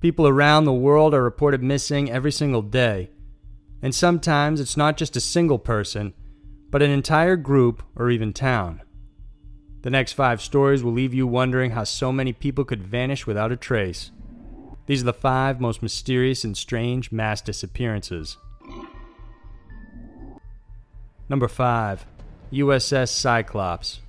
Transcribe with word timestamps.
People 0.00 0.26
around 0.26 0.64
the 0.64 0.72
world 0.72 1.12
are 1.12 1.22
reported 1.22 1.62
missing 1.62 2.10
every 2.10 2.32
single 2.32 2.62
day. 2.62 3.10
And 3.82 3.94
sometimes 3.94 4.60
it's 4.60 4.76
not 4.76 4.96
just 4.96 5.16
a 5.16 5.20
single 5.20 5.58
person, 5.58 6.14
but 6.70 6.82
an 6.82 6.90
entire 6.90 7.36
group 7.36 7.82
or 7.96 8.10
even 8.10 8.32
town. 8.32 8.82
The 9.82 9.90
next 9.90 10.12
five 10.12 10.40
stories 10.42 10.82
will 10.82 10.92
leave 10.92 11.14
you 11.14 11.26
wondering 11.26 11.72
how 11.72 11.84
so 11.84 12.12
many 12.12 12.32
people 12.32 12.64
could 12.64 12.82
vanish 12.82 13.26
without 13.26 13.52
a 13.52 13.56
trace. 13.56 14.10
These 14.86 15.02
are 15.02 15.06
the 15.06 15.12
five 15.12 15.60
most 15.60 15.82
mysterious 15.82 16.44
and 16.44 16.56
strange 16.56 17.12
mass 17.12 17.40
disappearances. 17.40 18.36
Number 21.28 21.46
5. 21.46 22.06
USS 22.52 23.08
Cyclops. 23.08 24.00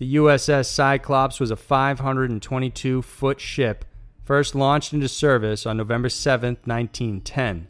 The 0.00 0.14
USS 0.14 0.64
Cyclops 0.64 1.38
was 1.40 1.50
a 1.50 1.56
522 1.56 3.02
foot 3.02 3.38
ship 3.38 3.84
first 4.24 4.54
launched 4.54 4.94
into 4.94 5.08
service 5.08 5.66
on 5.66 5.76
November 5.76 6.08
7, 6.08 6.56
1910. 6.64 7.66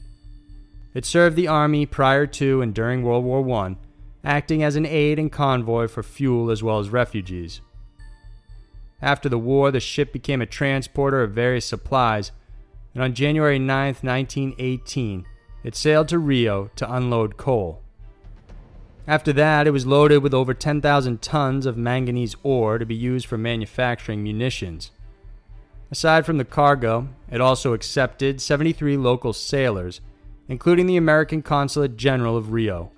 It 0.94 1.04
served 1.04 1.34
the 1.34 1.48
Army 1.48 1.86
prior 1.86 2.28
to 2.28 2.62
and 2.62 2.72
during 2.72 3.02
World 3.02 3.24
War 3.24 3.50
I, 3.64 3.74
acting 4.22 4.62
as 4.62 4.76
an 4.76 4.86
aid 4.86 5.18
and 5.18 5.32
convoy 5.32 5.88
for 5.88 6.04
fuel 6.04 6.52
as 6.52 6.62
well 6.62 6.78
as 6.78 6.90
refugees. 6.90 7.62
After 9.02 9.28
the 9.28 9.36
war, 9.36 9.72
the 9.72 9.80
ship 9.80 10.12
became 10.12 10.40
a 10.40 10.46
transporter 10.46 11.24
of 11.24 11.32
various 11.32 11.66
supplies, 11.66 12.30
and 12.94 13.02
on 13.02 13.12
January 13.12 13.58
9, 13.58 13.96
1918, 14.02 15.26
it 15.64 15.74
sailed 15.74 16.06
to 16.06 16.18
Rio 16.20 16.70
to 16.76 16.94
unload 16.94 17.36
coal. 17.36 17.79
After 19.06 19.32
that, 19.32 19.66
it 19.66 19.70
was 19.70 19.86
loaded 19.86 20.18
with 20.18 20.34
over 20.34 20.54
10,000 20.54 21.22
tons 21.22 21.66
of 21.66 21.76
manganese 21.76 22.36
ore 22.42 22.78
to 22.78 22.86
be 22.86 22.94
used 22.94 23.26
for 23.26 23.38
manufacturing 23.38 24.22
munitions. 24.22 24.90
Aside 25.90 26.24
from 26.24 26.38
the 26.38 26.44
cargo, 26.44 27.08
it 27.30 27.40
also 27.40 27.72
accepted 27.72 28.40
73 28.40 28.96
local 28.96 29.32
sailors, 29.32 30.00
including 30.48 30.86
the 30.86 30.96
American 30.96 31.42
Consulate 31.42 31.96
General 31.96 32.36
of 32.36 32.52
Rio. 32.52 32.92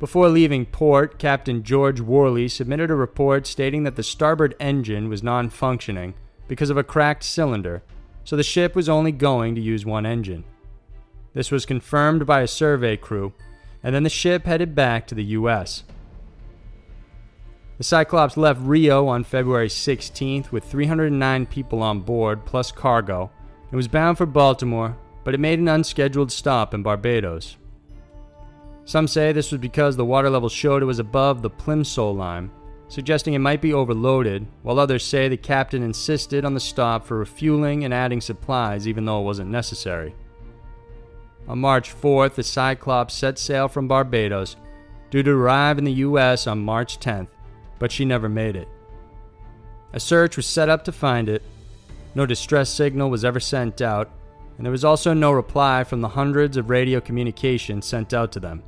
Before 0.00 0.28
leaving 0.28 0.64
port, 0.64 1.18
Captain 1.18 1.62
George 1.62 2.00
Worley 2.00 2.48
submitted 2.48 2.90
a 2.90 2.94
report 2.94 3.46
stating 3.46 3.84
that 3.84 3.96
the 3.96 4.02
starboard 4.02 4.56
engine 4.58 5.08
was 5.08 5.22
non 5.22 5.50
functioning 5.50 6.14
because 6.48 6.70
of 6.70 6.78
a 6.78 6.82
cracked 6.82 7.22
cylinder, 7.22 7.82
so 8.24 8.34
the 8.34 8.42
ship 8.42 8.74
was 8.74 8.88
only 8.88 9.12
going 9.12 9.54
to 9.54 9.60
use 9.60 9.84
one 9.84 10.06
engine. 10.06 10.42
This 11.34 11.50
was 11.50 11.66
confirmed 11.66 12.26
by 12.26 12.40
a 12.40 12.48
survey 12.48 12.96
crew, 12.96 13.34
and 13.82 13.94
then 13.94 14.02
the 14.02 14.10
ship 14.10 14.46
headed 14.46 14.74
back 14.74 15.06
to 15.06 15.14
the 15.14 15.24
U.S. 15.24 15.84
The 17.78 17.84
Cyclops 17.84 18.36
left 18.36 18.60
Rio 18.60 19.08
on 19.08 19.24
February 19.24 19.68
16th 19.68 20.52
with 20.52 20.64
309 20.64 21.46
people 21.46 21.82
on 21.82 22.00
board 22.00 22.44
plus 22.44 22.70
cargo. 22.70 23.30
It 23.72 23.76
was 23.76 23.88
bound 23.88 24.18
for 24.18 24.26
Baltimore, 24.26 24.98
but 25.24 25.32
it 25.32 25.40
made 25.40 25.58
an 25.58 25.68
unscheduled 25.68 26.30
stop 26.30 26.74
in 26.74 26.82
Barbados. 26.82 27.56
Some 28.84 29.06
say 29.06 29.32
this 29.32 29.52
was 29.52 29.60
because 29.60 29.96
the 29.96 30.04
water 30.04 30.28
level 30.28 30.48
showed 30.48 30.82
it 30.82 30.86
was 30.86 30.98
above 30.98 31.40
the 31.40 31.48
Plimsoll 31.48 32.14
line, 32.14 32.50
suggesting 32.88 33.34
it 33.34 33.38
might 33.38 33.62
be 33.62 33.72
overloaded, 33.72 34.46
while 34.62 34.78
others 34.78 35.04
say 35.04 35.28
the 35.28 35.36
captain 35.36 35.82
insisted 35.82 36.44
on 36.44 36.54
the 36.54 36.60
stop 36.60 37.06
for 37.06 37.18
refueling 37.18 37.84
and 37.84 37.94
adding 37.94 38.20
supplies 38.20 38.88
even 38.88 39.04
though 39.04 39.20
it 39.20 39.24
wasn't 39.24 39.48
necessary. 39.48 40.14
On 41.48 41.58
March 41.58 41.94
4th, 41.94 42.34
the 42.34 42.42
Cyclops 42.42 43.14
set 43.14 43.38
sail 43.38 43.68
from 43.68 43.88
Barbados, 43.88 44.56
due 45.10 45.22
to 45.22 45.32
arrive 45.32 45.78
in 45.78 45.84
the 45.84 45.92
U.S. 45.92 46.46
on 46.46 46.60
March 46.60 47.00
10th, 47.00 47.28
but 47.78 47.90
she 47.90 48.04
never 48.04 48.28
made 48.28 48.56
it. 48.56 48.68
A 49.92 50.00
search 50.00 50.36
was 50.36 50.46
set 50.46 50.68
up 50.68 50.84
to 50.84 50.92
find 50.92 51.28
it. 51.28 51.42
No 52.14 52.26
distress 52.26 52.70
signal 52.70 53.10
was 53.10 53.24
ever 53.24 53.40
sent 53.40 53.80
out, 53.80 54.10
and 54.56 54.64
there 54.64 54.70
was 54.70 54.84
also 54.84 55.12
no 55.12 55.32
reply 55.32 55.84
from 55.84 56.00
the 56.00 56.08
hundreds 56.08 56.56
of 56.56 56.70
radio 56.70 57.00
communications 57.00 57.86
sent 57.86 58.14
out 58.14 58.30
to 58.32 58.40
them. 58.40 58.62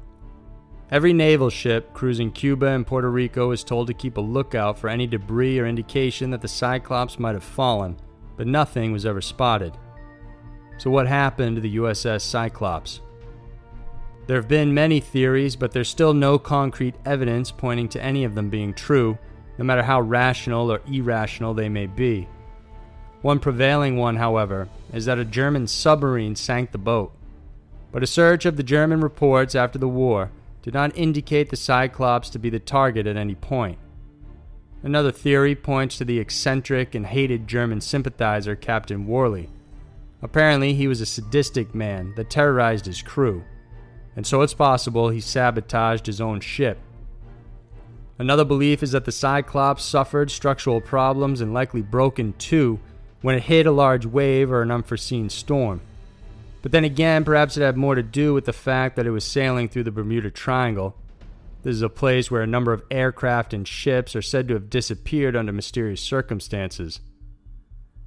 Every 0.91 1.13
naval 1.13 1.49
ship 1.49 1.95
cruising 1.95 2.33
Cuba 2.33 2.67
and 2.67 2.87
Puerto 2.87 3.11
Rico 3.11 3.49
was 3.49 3.65
told 3.65 3.87
to 3.87 3.95
keep 3.95 4.17
a 4.17 4.21
lookout 4.21 4.79
for 4.79 4.89
any 4.89 5.07
debris 5.07 5.59
or 5.59 5.67
indication 5.67 6.31
that 6.31 6.43
the 6.43 6.49
Cyclops 6.49 7.19
might 7.19 7.35
have 7.35 7.45
fallen, 7.45 7.97
but 8.37 8.47
nothing 8.47 8.93
was 8.93 9.07
ever 9.07 9.21
spotted. 9.21 9.77
So, 10.83 10.91
what 10.91 11.07
happened 11.07 11.55
to 11.55 11.63
the 11.63 11.77
USS 11.77 12.23
Cyclops? 12.23 13.03
There 14.27 14.35
have 14.35 14.49
been 14.49 14.75
many 14.75 14.99
theories, 14.99 15.55
but 15.55 15.71
there's 15.71 15.89
still 15.89 16.13
no 16.13 16.41
concrete 16.41 16.97
evidence 17.07 17.53
pointing 17.53 17.89
to 17.91 18.03
any 18.03 18.25
of 18.25 18.35
them 18.35 18.51
being 18.51 18.75
true, 18.75 19.17
no 19.59 19.65
matter 19.65 19.85
how 19.85 20.01
rational 20.01 20.73
or 20.73 20.81
irrational 20.93 21.55
they 21.55 21.69
may 21.69 21.87
be. 21.87 22.27
One 23.21 23.39
prevailing 23.39 23.97
one, 23.97 24.17
however, 24.17 24.69
is 24.93 25.05
that 25.05 25.21
a 25.21 25.25
German 25.25 25.69
submarine 25.69 26.35
sank 26.35 26.73
the 26.73 26.79
boat. 26.79 27.13
But 27.93 28.03
a 28.03 28.09
search 28.09 28.45
of 28.45 28.57
the 28.57 28.65
German 28.65 29.03
reports 29.03 29.55
after 29.55 29.79
the 29.79 29.87
war 29.87 30.33
did 30.63 30.75
not 30.75 30.99
indicate 30.99 31.51
the 31.51 31.57
Cyclops 31.57 32.29
to 32.31 32.41
be 32.41 32.51
the 32.51 32.59
target 32.59 33.07
at 33.07 33.17
any 33.17 33.37
point. 33.37 33.79
Another 34.83 35.13
theory 35.13 35.55
points 35.55 35.97
to 35.99 36.05
the 36.05 36.19
eccentric 36.19 36.97
and 36.97 37.07
hated 37.07 37.47
German 37.47 37.81
sympathizer 37.81 38.57
Captain 38.57 39.07
Worley 39.07 39.49
Apparently, 40.23 40.75
he 40.75 40.87
was 40.87 41.01
a 41.01 41.07
sadistic 41.07 41.75
man 41.75 42.15
that 42.17 42.31
terrorized 42.31 42.87
his 42.87 43.03
crew, 43.03 43.43
and 44.15 44.27
so 44.27 44.43
it's 44.43 44.55
possible 44.55 45.09
he 45.09 45.21
sabotaged 45.21 46.07
his 46.07 46.21
own 46.21 46.41
ship. 46.41 46.79
Another 48.19 48.45
belief 48.45 48.83
is 48.83 48.93
that 48.93 49.05
the 49.05 49.11
Cyclops 49.13 49.83
suffered 49.83 50.31
structural 50.31 50.81
problems 50.81 51.41
and 51.41 51.53
likely 51.53 51.83
broke 51.83 52.19
in 52.19 52.35
two 52.35 52.79
when 53.21 53.35
it 53.35 53.45
hit 53.45 53.67
a 53.67 53.73
large 53.73 54.07
wave 54.07 54.53
or 54.53 54.63
an 54.63 54.71
unforeseen 54.71 55.29
storm. 55.29 55.81
But 56.61 56.71
then 56.71 56.85
again, 56.85 57.25
perhaps 57.25 57.57
it 57.57 57.63
had 57.63 57.77
more 57.77 57.97
to 57.97 58.03
do 58.03 58.33
with 58.33 58.45
the 58.45 58.53
fact 58.53 58.95
that 58.95 59.07
it 59.07 59.11
was 59.11 59.25
sailing 59.25 59.69
through 59.69 59.85
the 59.85 59.91
Bermuda 59.91 60.31
Triangle. 60.31 60.95
This 61.65 61.75
is 61.75 61.83
a 61.83 61.89
place 61.89 62.31
where 62.31 62.43
a 62.43 62.47
number 62.47 62.73
of 62.73 62.85
aircraft 62.91 63.53
and 63.53 63.67
ships 63.67 64.15
are 64.15 64.23
said 64.23 64.47
to 64.49 64.55
have 64.55 64.71
disappeared 64.71 65.35
under 65.35 65.53
mysterious 65.53 66.01
circumstances. 66.01 67.01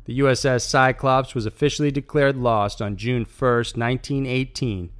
The 0.05 0.19
USS 0.19 0.61
Cyclops 0.61 1.33
was 1.33 1.47
officially 1.47 1.89
declared 1.89 2.37
lost 2.37 2.79
on 2.79 2.95
June 2.95 3.25
1, 3.25 3.49
1918, 3.49 4.91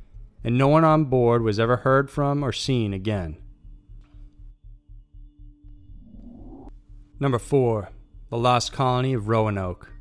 and 0.43 0.57
no 0.57 0.67
one 0.67 0.83
on 0.83 1.05
board 1.05 1.43
was 1.43 1.59
ever 1.59 1.77
heard 1.77 2.09
from 2.09 2.43
or 2.43 2.51
seen 2.51 2.91
again. 2.91 3.37
Number 7.19 7.37
4. 7.37 7.89
The 8.31 8.37
Lost 8.37 8.73
Colony 8.73 9.13
of 9.13 9.27
Roanoke. 9.27 9.91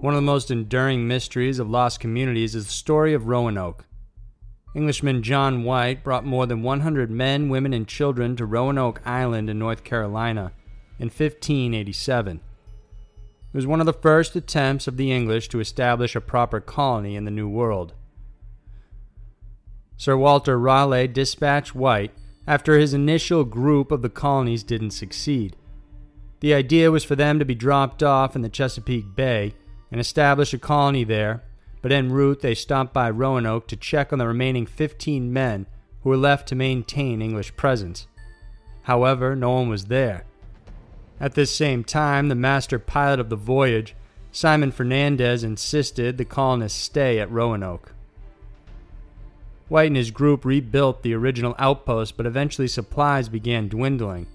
One 0.00 0.14
of 0.14 0.18
the 0.18 0.22
most 0.22 0.50
enduring 0.50 1.06
mysteries 1.06 1.60
of 1.60 1.70
lost 1.70 2.00
communities 2.00 2.56
is 2.56 2.66
the 2.66 2.72
story 2.72 3.14
of 3.14 3.28
Roanoke. 3.28 3.84
Englishman 4.74 5.22
John 5.22 5.62
White 5.62 6.02
brought 6.02 6.24
more 6.24 6.46
than 6.46 6.62
100 6.62 7.08
men, 7.08 7.48
women, 7.48 7.72
and 7.72 7.86
children 7.86 8.34
to 8.36 8.44
Roanoke 8.44 9.00
Island 9.06 9.48
in 9.48 9.60
North 9.60 9.84
Carolina 9.84 10.52
in 10.98 11.06
1587. 11.06 12.40
Was 13.58 13.66
one 13.66 13.80
of 13.80 13.86
the 13.86 13.92
first 13.92 14.36
attempts 14.36 14.86
of 14.86 14.96
the 14.96 15.10
English 15.10 15.48
to 15.48 15.58
establish 15.58 16.14
a 16.14 16.20
proper 16.20 16.60
colony 16.60 17.16
in 17.16 17.24
the 17.24 17.30
New 17.32 17.48
World. 17.48 17.92
Sir 19.96 20.16
Walter 20.16 20.56
Raleigh 20.56 21.08
dispatched 21.08 21.74
White 21.74 22.12
after 22.46 22.78
his 22.78 22.94
initial 22.94 23.44
group 23.44 23.90
of 23.90 24.00
the 24.00 24.10
colonies 24.10 24.62
didn't 24.62 24.92
succeed. 24.92 25.56
The 26.38 26.54
idea 26.54 26.92
was 26.92 27.02
for 27.02 27.16
them 27.16 27.40
to 27.40 27.44
be 27.44 27.56
dropped 27.56 28.00
off 28.00 28.36
in 28.36 28.42
the 28.42 28.48
Chesapeake 28.48 29.16
Bay 29.16 29.54
and 29.90 30.00
establish 30.00 30.54
a 30.54 30.58
colony 30.58 31.02
there, 31.02 31.42
but 31.82 31.90
en 31.90 32.12
route 32.12 32.42
they 32.42 32.54
stopped 32.54 32.94
by 32.94 33.10
Roanoke 33.10 33.66
to 33.66 33.76
check 33.76 34.12
on 34.12 34.20
the 34.20 34.28
remaining 34.28 34.66
15 34.66 35.32
men 35.32 35.66
who 36.04 36.10
were 36.10 36.16
left 36.16 36.46
to 36.50 36.54
maintain 36.54 37.20
English 37.20 37.56
presence. 37.56 38.06
However, 38.82 39.34
no 39.34 39.50
one 39.50 39.68
was 39.68 39.86
there, 39.86 40.26
at 41.20 41.34
this 41.34 41.54
same 41.54 41.84
time, 41.84 42.28
the 42.28 42.34
master 42.34 42.78
pilot 42.78 43.18
of 43.20 43.28
the 43.28 43.36
voyage, 43.36 43.94
Simon 44.30 44.70
Fernandez, 44.70 45.42
insisted 45.42 46.16
the 46.16 46.24
colonists 46.24 46.80
stay 46.80 47.18
at 47.18 47.30
Roanoke. 47.30 47.92
White 49.68 49.88
and 49.88 49.96
his 49.96 50.10
group 50.10 50.44
rebuilt 50.44 51.02
the 51.02 51.14
original 51.14 51.54
outpost, 51.58 52.16
but 52.16 52.26
eventually 52.26 52.68
supplies 52.68 53.28
began 53.28 53.68
dwindling. 53.68 54.26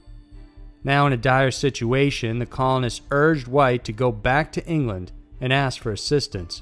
Now, 0.83 1.07
in 1.07 1.13
a 1.13 1.17
dire 1.17 1.51
situation, 1.51 2.39
the 2.39 2.45
colonists 2.45 3.01
urged 3.09 3.47
White 3.47 3.83
to 3.85 3.93
go 3.93 4.11
back 4.11 4.51
to 4.51 4.65
England 4.67 5.11
and 5.39 5.53
ask 5.53 5.81
for 5.81 5.91
assistance. 5.91 6.61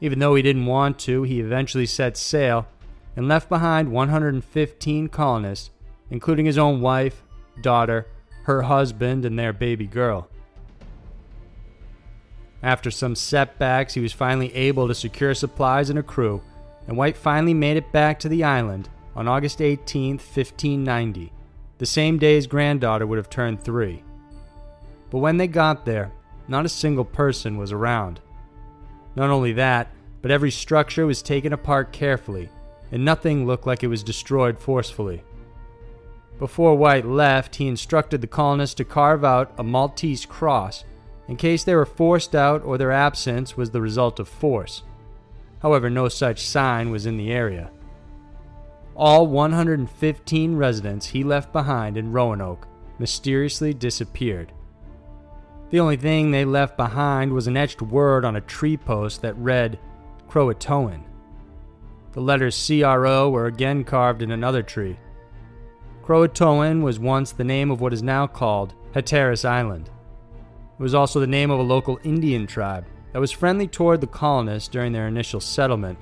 Even 0.00 0.18
though 0.18 0.34
he 0.34 0.42
didn't 0.42 0.66
want 0.66 0.98
to, 1.00 1.22
he 1.22 1.40
eventually 1.40 1.86
set 1.86 2.16
sail 2.16 2.66
and 3.16 3.28
left 3.28 3.48
behind 3.48 3.90
115 3.90 5.08
colonists, 5.08 5.70
including 6.10 6.46
his 6.46 6.58
own 6.58 6.80
wife, 6.80 7.22
daughter, 7.60 8.06
her 8.44 8.62
husband, 8.62 9.24
and 9.24 9.38
their 9.38 9.52
baby 9.52 9.86
girl. 9.86 10.28
After 12.62 12.90
some 12.90 13.16
setbacks, 13.16 13.94
he 13.94 14.00
was 14.00 14.12
finally 14.12 14.54
able 14.54 14.86
to 14.86 14.94
secure 14.94 15.34
supplies 15.34 15.90
and 15.90 15.98
a 15.98 16.02
crew, 16.02 16.42
and 16.86 16.96
White 16.96 17.16
finally 17.16 17.54
made 17.54 17.76
it 17.76 17.92
back 17.92 18.18
to 18.20 18.28
the 18.28 18.44
island 18.44 18.88
on 19.16 19.28
August 19.28 19.60
18, 19.60 20.12
1590, 20.12 21.32
the 21.78 21.86
same 21.86 22.18
day 22.18 22.36
his 22.36 22.46
granddaughter 22.46 23.06
would 23.06 23.18
have 23.18 23.28
turned 23.28 23.62
three. 23.62 24.02
But 25.10 25.18
when 25.18 25.36
they 25.36 25.48
got 25.48 25.84
there, 25.84 26.12
not 26.48 26.64
a 26.64 26.70
single 26.70 27.04
person 27.04 27.56
was 27.58 27.72
around. 27.72 28.20
Not 29.14 29.30
only 29.30 29.52
that, 29.54 29.88
but 30.22 30.30
every 30.30 30.50
structure 30.50 31.04
was 31.04 31.20
taken 31.20 31.52
apart 31.52 31.92
carefully, 31.92 32.48
and 32.90 33.04
nothing 33.04 33.46
looked 33.46 33.66
like 33.66 33.82
it 33.82 33.88
was 33.88 34.02
destroyed 34.02 34.58
forcefully. 34.58 35.22
Before 36.42 36.74
White 36.74 37.06
left, 37.06 37.54
he 37.54 37.68
instructed 37.68 38.20
the 38.20 38.26
colonists 38.26 38.74
to 38.74 38.84
carve 38.84 39.24
out 39.24 39.52
a 39.58 39.62
Maltese 39.62 40.26
cross 40.26 40.82
in 41.28 41.36
case 41.36 41.62
they 41.62 41.76
were 41.76 41.86
forced 41.86 42.34
out 42.34 42.64
or 42.64 42.76
their 42.76 42.90
absence 42.90 43.56
was 43.56 43.70
the 43.70 43.80
result 43.80 44.18
of 44.18 44.26
force. 44.26 44.82
However, 45.60 45.88
no 45.88 46.08
such 46.08 46.44
sign 46.44 46.90
was 46.90 47.06
in 47.06 47.16
the 47.16 47.30
area. 47.30 47.70
All 48.96 49.28
115 49.28 50.56
residents 50.56 51.06
he 51.06 51.22
left 51.22 51.52
behind 51.52 51.96
in 51.96 52.10
Roanoke 52.10 52.66
mysteriously 52.98 53.72
disappeared. 53.72 54.50
The 55.70 55.78
only 55.78 55.96
thing 55.96 56.32
they 56.32 56.44
left 56.44 56.76
behind 56.76 57.32
was 57.32 57.46
an 57.46 57.56
etched 57.56 57.82
word 57.82 58.24
on 58.24 58.34
a 58.34 58.40
tree 58.40 58.76
post 58.76 59.22
that 59.22 59.36
read 59.36 59.78
Croatoan. 60.28 61.04
The 62.14 62.20
letters 62.20 62.66
CRO 62.66 63.30
were 63.30 63.46
again 63.46 63.84
carved 63.84 64.22
in 64.22 64.32
another 64.32 64.64
tree. 64.64 64.98
Croatoan 66.02 66.82
was 66.82 66.98
once 66.98 67.30
the 67.30 67.44
name 67.44 67.70
of 67.70 67.80
what 67.80 67.92
is 67.92 68.02
now 68.02 68.26
called 68.26 68.74
Hatteras 68.92 69.44
Island. 69.44 69.88
It 70.78 70.82
was 70.82 70.94
also 70.94 71.20
the 71.20 71.28
name 71.28 71.50
of 71.50 71.60
a 71.60 71.62
local 71.62 72.00
Indian 72.02 72.46
tribe 72.46 72.84
that 73.12 73.20
was 73.20 73.30
friendly 73.30 73.68
toward 73.68 74.00
the 74.00 74.08
colonists 74.08 74.68
during 74.68 74.92
their 74.92 75.06
initial 75.06 75.38
settlement. 75.38 75.98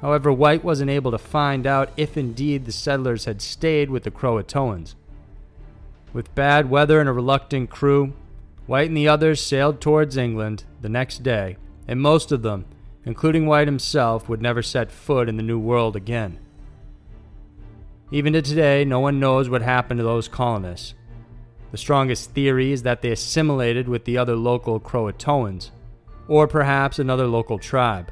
However, 0.00 0.32
White 0.32 0.64
wasn't 0.64 0.90
able 0.90 1.10
to 1.10 1.18
find 1.18 1.66
out 1.66 1.90
if 1.96 2.16
indeed 2.16 2.64
the 2.64 2.72
settlers 2.72 3.26
had 3.26 3.42
stayed 3.42 3.90
with 3.90 4.04
the 4.04 4.10
Croatoans. 4.10 4.94
With 6.14 6.34
bad 6.34 6.70
weather 6.70 6.98
and 6.98 7.08
a 7.08 7.12
reluctant 7.12 7.68
crew, 7.68 8.14
White 8.66 8.88
and 8.88 8.96
the 8.96 9.08
others 9.08 9.42
sailed 9.42 9.80
towards 9.80 10.16
England 10.16 10.64
the 10.80 10.88
next 10.88 11.22
day, 11.22 11.58
and 11.86 12.00
most 12.00 12.32
of 12.32 12.42
them, 12.42 12.64
including 13.04 13.46
White 13.46 13.68
himself, 13.68 14.26
would 14.26 14.40
never 14.40 14.62
set 14.62 14.90
foot 14.90 15.28
in 15.28 15.36
the 15.36 15.42
New 15.42 15.58
World 15.58 15.96
again. 15.96 16.38
Even 18.10 18.32
to 18.32 18.42
today, 18.42 18.84
no 18.84 19.00
one 19.00 19.20
knows 19.20 19.50
what 19.50 19.62
happened 19.62 19.98
to 19.98 20.04
those 20.04 20.28
colonists. 20.28 20.94
The 21.72 21.76
strongest 21.76 22.30
theory 22.30 22.72
is 22.72 22.82
that 22.82 23.02
they 23.02 23.10
assimilated 23.10 23.88
with 23.88 24.06
the 24.06 24.16
other 24.16 24.34
local 24.34 24.80
Croatoans, 24.80 25.70
or 26.26 26.48
perhaps 26.48 26.98
another 26.98 27.26
local 27.26 27.58
tribe. 27.58 28.10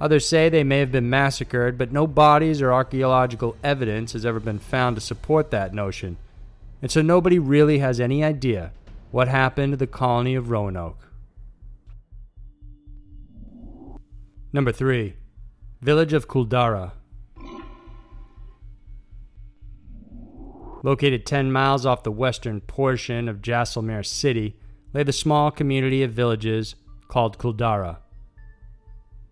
Others 0.00 0.26
say 0.26 0.48
they 0.48 0.64
may 0.64 0.78
have 0.78 0.92
been 0.92 1.10
massacred, 1.10 1.76
but 1.76 1.92
no 1.92 2.06
bodies 2.06 2.62
or 2.62 2.72
archaeological 2.72 3.56
evidence 3.62 4.12
has 4.12 4.24
ever 4.24 4.40
been 4.40 4.58
found 4.58 4.96
to 4.96 5.00
support 5.00 5.50
that 5.50 5.74
notion, 5.74 6.16
and 6.80 6.90
so 6.90 7.02
nobody 7.02 7.38
really 7.38 7.78
has 7.78 8.00
any 8.00 8.24
idea 8.24 8.72
what 9.10 9.28
happened 9.28 9.72
to 9.72 9.76
the 9.76 9.86
colony 9.86 10.34
of 10.34 10.50
Roanoke? 10.50 11.08
Number 14.52 14.72
3. 14.72 15.14
Village 15.80 16.12
of 16.12 16.28
Kuldhara. 16.28 16.92
Located 20.82 21.26
10 21.26 21.50
miles 21.50 21.84
off 21.84 22.04
the 22.04 22.12
western 22.12 22.60
portion 22.60 23.28
of 23.28 23.42
Jaisalmer 23.42 24.06
City, 24.06 24.56
lay 24.94 25.02
the 25.02 25.12
small 25.12 25.50
community 25.50 26.02
of 26.02 26.12
villages 26.12 26.76
called 27.08 27.38
Kuldhara. 27.38 27.98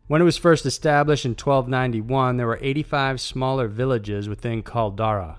When 0.09 0.21
it 0.21 0.25
was 0.25 0.37
first 0.37 0.67
established 0.67 1.25
in 1.25 1.33
1291, 1.33 2.37
there 2.37 2.47
were 2.47 2.59
85 2.61 3.21
smaller 3.21 3.69
villages 3.69 4.29
within 4.29 4.63
Kuldhara. 4.63 5.39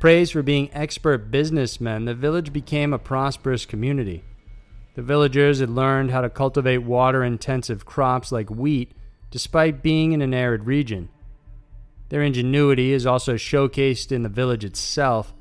Praised 0.00 0.32
for 0.32 0.42
being 0.42 0.70
expert 0.72 1.30
businessmen, 1.30 2.04
the 2.04 2.14
village 2.14 2.52
became 2.52 2.92
a 2.92 2.98
prosperous 2.98 3.66
community. 3.66 4.22
The 4.94 5.02
villagers 5.02 5.60
had 5.60 5.70
learned 5.70 6.10
how 6.10 6.20
to 6.20 6.30
cultivate 6.30 6.78
water 6.78 7.24
intensive 7.24 7.84
crops 7.84 8.30
like 8.30 8.50
wheat 8.50 8.92
despite 9.30 9.82
being 9.82 10.12
in 10.12 10.22
an 10.22 10.32
arid 10.32 10.64
region. 10.64 11.08
Their 12.08 12.22
ingenuity 12.22 12.92
is 12.92 13.06
also 13.06 13.34
showcased 13.34 14.12
in 14.12 14.22
the 14.22 14.28
village 14.28 14.64
itself, 14.64 15.34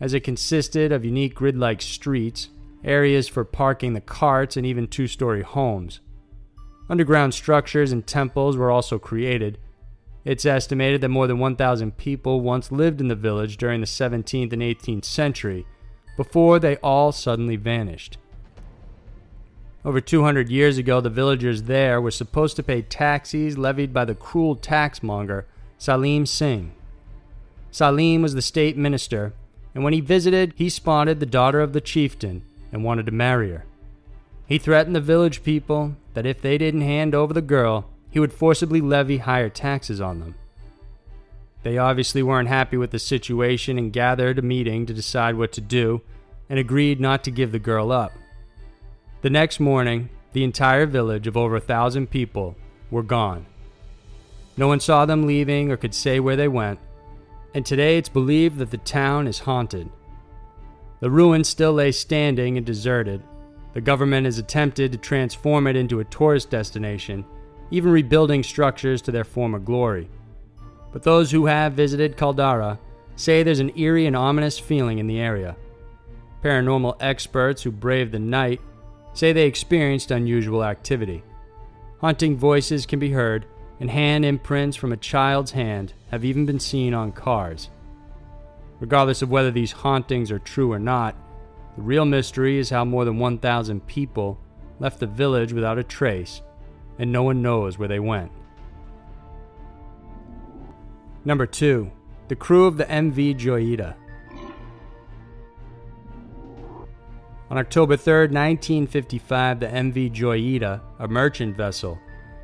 as 0.00 0.14
it 0.14 0.24
consisted 0.24 0.92
of 0.92 1.04
unique 1.04 1.34
grid 1.34 1.56
like 1.56 1.82
streets, 1.82 2.48
areas 2.84 3.28
for 3.28 3.44
parking 3.44 3.94
the 3.94 4.00
carts, 4.00 4.56
and 4.56 4.66
even 4.66 4.86
two 4.86 5.06
story 5.06 5.42
homes. 5.42 6.00
Underground 6.88 7.34
structures 7.34 7.92
and 7.92 8.06
temples 8.06 8.56
were 8.56 8.70
also 8.70 8.98
created, 8.98 9.58
it's 10.28 10.44
estimated 10.44 11.00
that 11.00 11.08
more 11.08 11.26
than 11.26 11.38
1,000 11.38 11.96
people 11.96 12.42
once 12.42 12.70
lived 12.70 13.00
in 13.00 13.08
the 13.08 13.14
village 13.14 13.56
during 13.56 13.80
the 13.80 13.86
17th 13.86 14.52
and 14.52 14.60
18th 14.60 15.06
century, 15.06 15.66
before 16.18 16.58
they 16.58 16.76
all 16.76 17.12
suddenly 17.12 17.56
vanished. 17.56 18.18
Over 19.86 20.02
200 20.02 20.50
years 20.50 20.76
ago, 20.76 21.00
the 21.00 21.08
villagers 21.08 21.62
there 21.62 21.98
were 22.00 22.10
supposed 22.10 22.56
to 22.56 22.62
pay 22.62 22.82
taxes 22.82 23.56
levied 23.56 23.94
by 23.94 24.04
the 24.04 24.14
cruel 24.14 24.54
taxmonger 24.54 25.44
Salim 25.78 26.26
Singh. 26.26 26.72
Salim 27.70 28.20
was 28.20 28.34
the 28.34 28.42
state 28.42 28.76
minister, 28.76 29.32
and 29.74 29.84
when 29.84 29.92
he 29.92 30.00
visited, 30.00 30.52
he 30.56 30.68
spotted 30.68 31.20
the 31.20 31.26
daughter 31.26 31.60
of 31.60 31.72
the 31.72 31.80
chieftain 31.80 32.42
and 32.72 32.82
wanted 32.82 33.06
to 33.06 33.12
marry 33.12 33.50
her. 33.50 33.64
He 34.46 34.58
threatened 34.58 34.96
the 34.96 35.00
village 35.00 35.44
people 35.44 35.94
that 36.14 36.26
if 36.26 36.42
they 36.42 36.58
didn't 36.58 36.80
hand 36.80 37.14
over 37.14 37.32
the 37.32 37.40
girl, 37.40 37.88
he 38.10 38.18
would 38.18 38.32
forcibly 38.32 38.80
levy 38.80 39.18
higher 39.18 39.48
taxes 39.48 40.00
on 40.00 40.18
them. 40.20 40.34
They 41.62 41.78
obviously 41.78 42.22
weren't 42.22 42.48
happy 42.48 42.76
with 42.76 42.90
the 42.90 42.98
situation 42.98 43.78
and 43.78 43.92
gathered 43.92 44.38
a 44.38 44.42
meeting 44.42 44.86
to 44.86 44.94
decide 44.94 45.36
what 45.36 45.52
to 45.52 45.60
do 45.60 46.02
and 46.48 46.58
agreed 46.58 46.98
not 46.98 47.22
to 47.24 47.30
give 47.30 47.52
the 47.52 47.58
girl 47.58 47.92
up. 47.92 48.12
The 49.22 49.30
next 49.30 49.60
morning, 49.60 50.08
the 50.32 50.44
entire 50.44 50.86
village 50.86 51.26
of 51.26 51.36
over 51.36 51.56
a 51.56 51.60
thousand 51.60 52.10
people 52.10 52.56
were 52.90 53.02
gone. 53.02 53.46
No 54.58 54.68
one 54.68 54.80
saw 54.80 55.06
them 55.06 55.26
leaving 55.26 55.72
or 55.72 55.78
could 55.78 55.94
say 55.94 56.20
where 56.20 56.36
they 56.36 56.48
went, 56.48 56.78
and 57.54 57.64
today 57.64 57.96
it's 57.96 58.10
believed 58.10 58.58
that 58.58 58.70
the 58.70 58.78
town 58.78 59.26
is 59.26 59.38
haunted. 59.38 59.88
The 61.00 61.10
ruins 61.10 61.48
still 61.48 61.72
lay 61.72 61.92
standing 61.92 62.58
and 62.58 62.66
deserted. 62.66 63.22
The 63.72 63.80
government 63.80 64.26
has 64.26 64.38
attempted 64.38 64.92
to 64.92 64.98
transform 64.98 65.66
it 65.66 65.76
into 65.76 66.00
a 66.00 66.04
tourist 66.04 66.50
destination 66.50 67.24
even 67.70 67.90
rebuilding 67.90 68.42
structures 68.42 69.02
to 69.02 69.12
their 69.12 69.24
former 69.24 69.58
glory. 69.58 70.08
But 70.92 71.02
those 71.02 71.30
who 71.30 71.46
have 71.46 71.74
visited 71.74 72.16
Kuldhara 72.16 72.78
say 73.16 73.42
there's 73.42 73.60
an 73.60 73.76
eerie 73.78 74.06
and 74.06 74.16
ominous 74.16 74.58
feeling 74.58 74.98
in 74.98 75.06
the 75.06 75.20
area. 75.20 75.56
Paranormal 76.42 76.96
experts 77.00 77.62
who 77.62 77.70
braved 77.70 78.12
the 78.12 78.18
night 78.18 78.60
say 79.12 79.32
they 79.32 79.46
experienced 79.46 80.10
unusual 80.10 80.64
activity. 80.64 81.22
Haunting 82.00 82.36
voices 82.36 82.86
can 82.86 82.98
be 82.98 83.10
heard, 83.10 83.44
and 83.80 83.90
hand 83.90 84.24
imprints 84.24 84.76
from 84.76 84.92
a 84.92 84.96
child's 84.96 85.52
hand 85.52 85.92
have 86.10 86.24
even 86.24 86.46
been 86.46 86.60
seen 86.60 86.94
on 86.94 87.12
cars. 87.12 87.70
Regardless 88.80 89.22
of 89.22 89.30
whether 89.30 89.50
these 89.50 89.72
hauntings 89.72 90.30
are 90.30 90.38
true 90.38 90.72
or 90.72 90.78
not, 90.78 91.14
the 91.76 91.82
real 91.82 92.04
mystery 92.04 92.58
is 92.58 92.70
how 92.70 92.84
more 92.84 93.04
than 93.04 93.18
1,000 93.18 93.86
people 93.86 94.38
left 94.80 95.00
the 95.00 95.06
village 95.06 95.52
without 95.52 95.78
a 95.78 95.84
trace 95.84 96.42
and 96.98 97.12
no 97.12 97.22
one 97.22 97.42
knows 97.42 97.78
where 97.78 97.88
they 97.88 98.00
went. 98.00 98.32
Number 101.24 101.46
2. 101.46 101.90
The 102.28 102.36
crew 102.36 102.66
of 102.66 102.76
the 102.76 102.84
MV 102.84 103.38
Joyita. 103.38 103.94
On 107.50 107.56
October 107.56 107.96
3, 107.96 108.28
1955, 108.28 109.60
the 109.60 109.66
MV 109.66 110.12
Joyita, 110.12 110.80
a 110.98 111.08
merchant 111.08 111.56
vessel, 111.56 111.98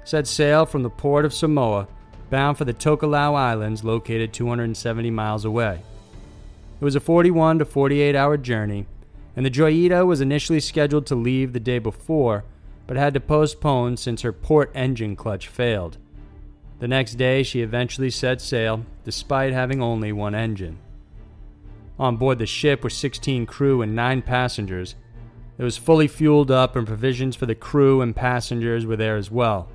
set 0.05 0.27
sail 0.27 0.67
from 0.67 0.83
the 0.83 0.91
port 0.91 1.25
of 1.25 1.35
Samoa 1.35 1.89
bound 2.31 2.57
for 2.59 2.65
the 2.65 2.75
Tokelau 2.75 3.35
Islands 3.35 3.85
located 3.85 4.33
270 4.33 5.11
miles 5.11 5.45
away. 5.45 5.83
It 6.81 6.85
was 6.85 6.97
a 6.97 7.01
41 7.01 7.59
to 7.59 7.65
48 7.65 8.15
hour 8.15 8.37
journey, 8.37 8.87
and 9.37 9.45
the 9.45 9.51
Joyita 9.51 10.07
was 10.07 10.21
initially 10.21 10.61
scheduled 10.61 11.07
to 11.07 11.15
leave 11.15 11.53
the 11.53 11.61
day 11.61 11.79
before 11.79 12.45
but 12.87 12.97
had 12.97 13.15
to 13.15 13.21
postpone 13.21 13.97
since 13.97 14.23
her 14.23 14.33
port 14.33 14.71
engine 14.75 15.17
clutch 15.17 15.49
failed. 15.49 15.99
The 16.81 16.89
next 16.89 17.15
day, 17.15 17.43
she 17.43 17.63
eventually 17.63 18.11
set 18.11 18.41
sail, 18.41 18.85
despite 19.05 19.53
having 19.53 19.81
only 19.81 20.13
one 20.13 20.35
engine. 20.35 20.79
On 21.99 22.17
board 22.17 22.39
the 22.39 22.47
ship 22.47 22.83
were 22.83 22.91
16 22.91 23.47
crew 23.47 23.81
and 23.81 23.95
9 23.95 24.23
passengers. 24.23 24.97
It 25.57 25.63
was 25.63 25.77
fully 25.77 26.09
fueled 26.09 26.51
up, 26.51 26.75
and 26.75 26.87
provisions 26.87 27.37
for 27.37 27.47
the 27.47 27.55
crew 27.55 28.01
and 28.01 28.15
passengers 28.15 28.85
were 28.85 28.97
there 28.97 29.17
as 29.17 29.31
well. 29.31 29.69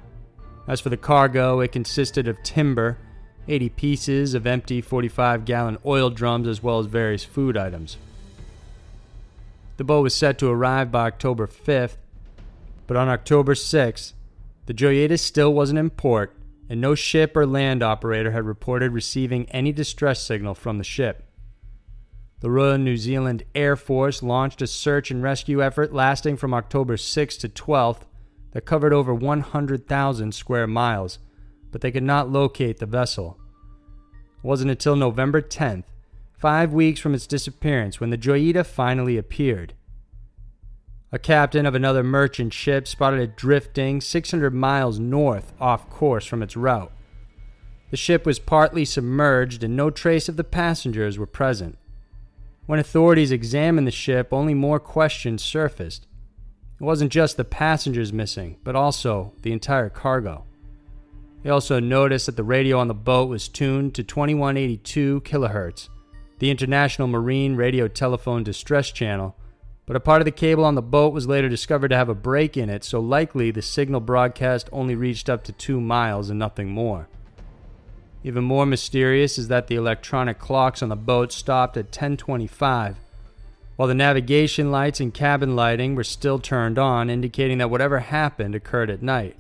As 0.70 0.80
for 0.80 0.90
the 0.90 0.98
cargo, 0.98 1.62
it 1.62 1.72
consisted 1.72 2.28
of 2.28 2.44
timber, 2.44 3.00
80 3.48 3.70
pieces 3.70 4.34
of 4.36 4.46
empty 4.46 4.82
45 4.82 5.44
gallon 5.44 5.80
oil 5.84 6.12
drums, 6.12 6.48
as 6.48 6.62
well 6.62 6.78
as 6.78 6.86
various 6.86 7.24
food 7.24 7.58
items. 7.58 7.98
The 9.78 9.84
boat 9.84 10.04
was 10.04 10.14
set 10.14 10.38
to 10.38 10.48
arrive 10.48 10.92
by 10.92 11.08
October 11.08 11.48
5th, 11.48 11.98
but 12.86 12.96
on 12.96 13.10
October 13.10 13.56
6, 13.56 14.14
the 14.68 14.74
Joyita 14.76 15.18
still 15.18 15.52
wasn't 15.52 15.80
in 15.80 15.90
port, 15.90 16.38
and 16.70 16.80
no 16.80 16.94
ship 16.94 17.36
or 17.36 17.48
land 17.48 17.82
operator 17.82 18.30
had 18.30 18.46
reported 18.46 18.92
receiving 18.92 19.50
any 19.50 19.72
distress 19.72 20.22
signal 20.22 20.54
from 20.54 20.78
the 20.78 20.84
ship. 20.84 21.24
the 22.42 22.52
Royal 22.52 22.78
New 22.78 22.96
Zealand 22.96 23.44
Air 23.56 23.76
Force 23.76 24.22
launched 24.22 24.62
a 24.62 24.68
search 24.68 25.10
and 25.10 25.24
rescue 25.24 25.64
effort 25.64 25.92
lasting 25.92 26.38
from 26.38 26.54
October 26.54 26.96
6th 26.96 27.40
to 27.40 27.50
12th 27.50 28.04
that 28.52 28.66
covered 28.66 28.94
over 28.94 29.14
100,000 29.14 30.34
square 30.34 30.68
miles, 30.68 31.20
but 31.72 31.82
they 31.82 31.92
could 31.92 32.04
not 32.04 32.32
locate 32.32 32.80
the 32.80 32.86
vessel. 32.86 33.40
It 34.38 34.48
wasn't 34.48 34.72
until 34.72 34.96
November 34.96 35.42
10th, 35.42 35.84
five 36.34 36.74
weeks 36.74 37.00
from 37.00 37.14
its 37.14 37.28
disappearance, 37.28 38.00
when 38.00 38.10
the 38.10 38.18
Joyita 38.18 38.66
finally 38.66 39.18
appeared. 39.18 39.74
A 41.12 41.20
captain 41.20 41.66
of 41.66 41.74
another 41.74 42.04
merchant 42.04 42.54
ship 42.54 42.88
spotted 42.88 43.20
it 43.20 43.36
drifting 43.36 44.00
600 44.00 44.54
miles 44.54 45.00
north 45.00 45.54
off 45.60 45.90
course 45.90 46.26
from 46.26 46.44
its 46.44 46.56
route. 46.56 46.92
The 47.90 47.98
ship 47.98 48.26
was 48.26 48.38
partly 48.38 48.86
submerged 48.86 49.64
and 49.64 49.76
no 49.76 49.90
trace 49.90 50.30
of 50.30 50.38
the 50.38 50.44
passengers 50.44 51.18
were 51.18 51.26
present. 51.26 51.80
When 52.68 52.80
authorities 52.80 53.32
examined 53.32 53.88
the 53.88 53.92
ship, 53.92 54.32
only 54.32 54.54
more 54.54 54.80
questions 54.80 55.44
surfaced. 55.44 56.06
It 56.80 56.84
wasn't 56.84 57.12
just 57.12 57.36
the 57.36 57.44
passengers 57.44 58.14
missing, 58.14 58.58
but 58.64 58.76
also 58.76 59.34
the 59.42 59.52
entire 59.52 59.90
cargo. 59.90 60.46
They 61.44 61.50
also 61.50 61.80
noticed 61.80 62.26
that 62.26 62.38
the 62.38 62.44
radio 62.44 62.80
on 62.80 62.88
the 62.88 62.94
boat 62.94 63.28
was 63.28 63.50
tuned 63.50 63.96
to 63.96 64.04
2182 64.04 65.22
kilohertz, 65.22 65.90
the 66.40 66.50
International 66.50 67.08
Marine 67.08 67.56
Radio 67.56 67.88
Telephone 67.88 68.44
Distress 68.44 68.92
Channel, 68.92 69.36
but 69.86 69.96
a 69.96 70.00
part 70.00 70.22
of 70.22 70.26
the 70.26 70.32
cable 70.32 70.64
on 70.64 70.76
the 70.76 70.82
boat 70.82 71.14
was 71.14 71.28
later 71.28 71.50
discovered 71.50 71.90
to 71.90 71.98
have 71.98 72.10
a 72.10 72.16
break 72.16 72.56
in 72.56 72.70
it, 72.70 72.84
so 72.84 73.00
likely 73.00 73.52
the 73.52 73.62
signal 73.62 74.00
broadcast 74.00 74.70
only 74.72 74.96
reached 74.96 75.30
up 75.30 75.44
to 75.46 75.52
two 75.52 75.82
miles 75.82 76.30
and 76.30 76.40
nothing 76.40 76.70
more. 76.70 77.10
Even 78.24 78.44
more 78.44 78.66
mysterious 78.66 79.38
is 79.38 79.48
that 79.48 79.68
the 79.68 79.76
electronic 79.76 80.40
clocks 80.40 80.84
on 80.84 80.90
the 80.90 80.96
boat 80.96 81.32
stopped 81.32 81.76
at 81.76 81.86
1025, 81.86 82.98
while 83.80 83.88
the 83.88 83.96
navigation 83.96 84.72
lights 84.72 85.00
and 85.00 85.14
cabin 85.14 85.56
lighting 85.56 85.96
were 85.96 86.04
still 86.04 86.38
turned 86.38 86.78
on, 86.78 87.10
indicating 87.10 87.60
that 87.60 87.70
whatever 87.70 88.00
happened 88.00 88.54
occurred 88.54 88.90
at 88.90 89.02
night. 89.02 89.38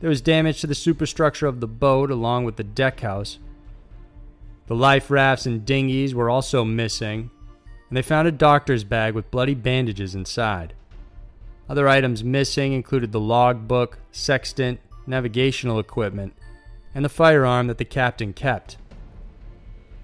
There 0.00 0.10
was 0.10 0.20
damage 0.20 0.60
to 0.60 0.66
the 0.66 0.74
superstructure 0.74 1.46
of 1.46 1.58
the 1.58 1.66
boat 1.66 2.10
along 2.10 2.44
with 2.44 2.56
the 2.56 2.62
deckhouse. 2.62 3.38
The 4.66 4.74
life 4.74 5.10
rafts 5.10 5.46
and 5.46 5.64
dinghies 5.64 6.14
were 6.14 6.28
also 6.28 6.62
missing, 6.62 7.30
and 7.88 7.96
they 7.96 8.02
found 8.02 8.28
a 8.28 8.32
doctor's 8.32 8.84
bag 8.84 9.14
with 9.14 9.30
bloody 9.30 9.54
bandages 9.54 10.14
inside. 10.14 10.74
Other 11.70 11.88
items 11.88 12.22
missing 12.22 12.74
included 12.74 13.12
the 13.12 13.20
logbook, 13.20 13.96
sextant, 14.10 14.78
navigational 15.06 15.78
equipment, 15.78 16.34
and 16.94 17.02
the 17.02 17.08
firearm 17.08 17.68
that 17.68 17.78
the 17.78 17.86
captain 17.86 18.34
kept. 18.34 18.76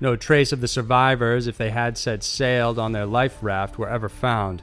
No 0.00 0.14
trace 0.14 0.52
of 0.52 0.60
the 0.60 0.68
survivors, 0.68 1.46
if 1.46 1.58
they 1.58 1.70
had 1.70 1.98
said 1.98 2.22
sailed 2.22 2.78
on 2.78 2.92
their 2.92 3.06
life 3.06 3.38
raft, 3.42 3.78
were 3.78 3.88
ever 3.88 4.08
found. 4.08 4.62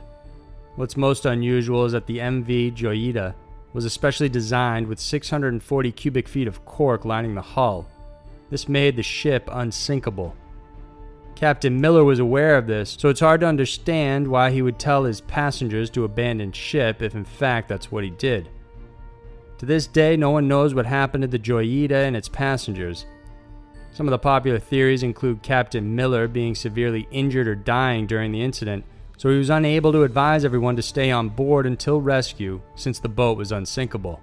What's 0.75 0.95
most 0.95 1.25
unusual 1.25 1.85
is 1.85 1.91
that 1.91 2.05
the 2.05 2.19
MV 2.19 2.75
Joyita 2.75 3.33
was 3.73 3.83
especially 3.83 4.29
designed 4.29 4.87
with 4.87 4.99
640 4.99 5.91
cubic 5.91 6.27
feet 6.29 6.47
of 6.47 6.63
cork 6.63 7.03
lining 7.03 7.35
the 7.35 7.41
hull. 7.41 7.87
This 8.49 8.69
made 8.69 8.95
the 8.95 9.03
ship 9.03 9.49
unsinkable. 9.51 10.35
Captain 11.35 11.81
Miller 11.81 12.05
was 12.05 12.19
aware 12.19 12.57
of 12.57 12.67
this, 12.67 12.95
so 12.97 13.09
it's 13.09 13.19
hard 13.19 13.41
to 13.41 13.47
understand 13.47 14.25
why 14.25 14.51
he 14.51 14.61
would 14.61 14.79
tell 14.79 15.03
his 15.03 15.19
passengers 15.19 15.89
to 15.89 16.05
abandon 16.05 16.53
ship 16.53 17.01
if 17.01 17.13
in 17.13 17.25
fact 17.25 17.67
that's 17.67 17.91
what 17.91 18.05
he 18.05 18.09
did. 18.09 18.47
To 19.57 19.65
this 19.65 19.87
day, 19.87 20.15
no 20.15 20.31
one 20.31 20.47
knows 20.47 20.73
what 20.73 20.85
happened 20.85 21.23
to 21.23 21.27
the 21.27 21.39
Joyita 21.39 21.91
and 21.91 22.15
its 22.15 22.29
passengers. 22.29 23.05
Some 23.95 24.07
of 24.07 24.11
the 24.11 24.19
popular 24.19 24.59
theories 24.59 25.03
include 25.03 25.41
Captain 25.41 25.95
Miller 25.95 26.27
being 26.27 26.53
severely 26.53 27.07
injured 27.11 27.47
or 27.47 27.55
dying 27.55 28.05
during 28.05 28.33
the 28.33 28.43
incident, 28.43 28.83
so 29.17 29.29
he 29.29 29.37
was 29.37 29.49
unable 29.49 29.93
to 29.93 30.03
advise 30.03 30.43
everyone 30.43 30.75
to 30.75 30.81
stay 30.81 31.11
on 31.11 31.29
board 31.29 31.65
until 31.65 32.01
rescue 32.01 32.59
since 32.75 32.99
the 32.99 33.07
boat 33.07 33.37
was 33.37 33.53
unsinkable. 33.53 34.19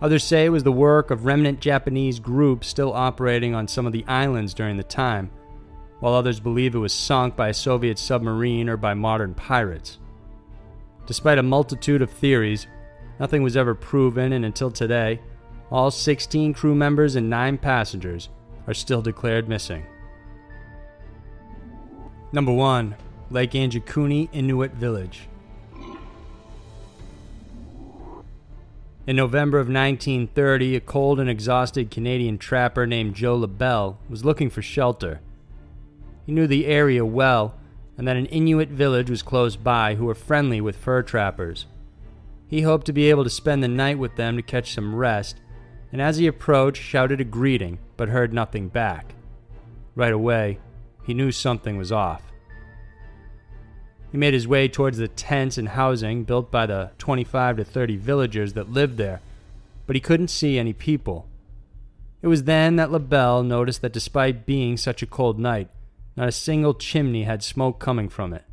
Others 0.00 0.22
say 0.22 0.44
it 0.44 0.50
was 0.50 0.62
the 0.62 0.70
work 0.70 1.10
of 1.10 1.24
remnant 1.24 1.58
Japanese 1.58 2.20
groups 2.20 2.68
still 2.68 2.92
operating 2.92 3.56
on 3.56 3.66
some 3.66 3.86
of 3.86 3.92
the 3.92 4.04
islands 4.06 4.54
during 4.54 4.76
the 4.76 4.84
time, 4.84 5.32
while 5.98 6.14
others 6.14 6.38
believe 6.38 6.76
it 6.76 6.78
was 6.78 6.92
sunk 6.92 7.34
by 7.34 7.48
a 7.48 7.54
Soviet 7.54 7.98
submarine 7.98 8.68
or 8.68 8.76
by 8.76 8.94
modern 8.94 9.34
pirates. 9.34 9.98
Despite 11.06 11.38
a 11.38 11.42
multitude 11.42 12.02
of 12.02 12.10
theories, 12.10 12.68
Nothing 13.20 13.42
was 13.42 13.54
ever 13.54 13.74
proven, 13.74 14.32
and 14.32 14.46
until 14.46 14.70
today, 14.70 15.20
all 15.70 15.90
16 15.90 16.54
crew 16.54 16.74
members 16.74 17.16
and 17.16 17.28
9 17.28 17.58
passengers 17.58 18.30
are 18.66 18.74
still 18.74 19.02
declared 19.02 19.48
missing. 19.48 19.84
Number 22.32 22.52
1 22.52 22.94
Lake 23.30 23.52
Anjikuni 23.52 24.28
Inuit 24.32 24.72
Village. 24.72 25.28
In 29.06 29.16
November 29.16 29.58
of 29.58 29.66
1930, 29.66 30.76
a 30.76 30.80
cold 30.80 31.18
and 31.18 31.28
exhausted 31.28 31.90
Canadian 31.90 32.38
trapper 32.38 32.86
named 32.86 33.14
Joe 33.14 33.36
LaBelle 33.36 33.98
was 34.08 34.24
looking 34.24 34.50
for 34.50 34.62
shelter. 34.62 35.20
He 36.26 36.32
knew 36.32 36.46
the 36.46 36.66
area 36.66 37.04
well 37.04 37.54
and 38.00 38.08
that 38.08 38.16
an 38.16 38.26
Inuit 38.26 38.70
village 38.70 39.10
was 39.10 39.22
close 39.22 39.56
by 39.56 39.94
who 39.94 40.06
were 40.06 40.14
friendly 40.14 40.58
with 40.60 40.76
fur 40.76 41.02
trappers. 41.02 41.66
He 42.48 42.62
hoped 42.62 42.86
to 42.86 42.94
be 42.94 43.10
able 43.10 43.24
to 43.24 43.30
spend 43.30 43.62
the 43.62 43.68
night 43.68 43.98
with 43.98 44.16
them 44.16 44.36
to 44.36 44.42
catch 44.42 44.72
some 44.72 44.94
rest, 44.94 45.36
and 45.92 46.00
as 46.00 46.18
he 46.18 46.26
approached, 46.26 46.82
shouted 46.82 47.20
a 47.20 47.24
greeting, 47.24 47.78
but 47.96 48.08
heard 48.08 48.32
nothing 48.32 48.68
back. 48.68 49.14
Right 49.94 50.12
away, 50.12 50.58
he 51.04 51.14
knew 51.14 51.32
something 51.32 51.76
was 51.76 51.90
off. 51.90 52.22
He 54.12 54.18
made 54.18 54.34
his 54.34 54.48
way 54.48 54.68
towards 54.68 54.98
the 54.98 55.08
tents 55.08 55.56
and 55.56 55.68
housing 55.68 56.24
built 56.24 56.50
by 56.50 56.66
the 56.66 56.90
25 56.98 57.58
to 57.58 57.64
30 57.64 57.96
villagers 57.96 58.52
that 58.54 58.70
lived 58.70 58.96
there, 58.96 59.20
but 59.86 59.96
he 59.96 60.00
couldn't 60.00 60.28
see 60.28 60.58
any 60.58 60.72
people. 60.72 61.26
It 62.22 62.26
was 62.26 62.44
then 62.44 62.76
that 62.76 62.90
LaBelle 62.90 63.42
noticed 63.42 63.82
that 63.82 63.92
despite 63.92 64.46
being 64.46 64.76
such 64.76 65.02
a 65.02 65.06
cold 65.06 65.38
night, 65.38 65.70
not 66.16 66.28
a 66.28 66.32
single 66.32 66.74
chimney 66.74 67.22
had 67.22 67.42
smoke 67.42 67.78
coming 67.78 68.08
from 68.08 68.32
it. 68.32 68.44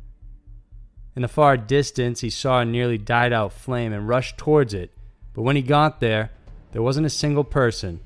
In 1.14 1.22
the 1.22 1.28
far 1.28 1.56
distance, 1.56 2.20
he 2.20 2.30
saw 2.30 2.60
a 2.60 2.64
nearly 2.64 2.96
died 2.96 3.32
out 3.32 3.52
flame 3.52 3.92
and 3.92 4.08
rushed 4.08 4.38
towards 4.38 4.72
it, 4.72 4.94
but 5.34 5.42
when 5.42 5.56
he 5.56 5.62
got 5.62 6.00
there, 6.00 6.30
there 6.78 6.84
wasn't 6.84 7.06
a 7.06 7.10
single 7.10 7.42
person. 7.42 7.98